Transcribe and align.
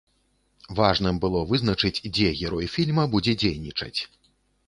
Важным 0.79 1.17
было 1.25 1.41
вызначыць, 1.51 2.01
дзе 2.17 2.31
герой 2.39 2.67
фільма 2.77 3.03
будзе 3.17 3.33
дзейнічаць. 3.43 3.99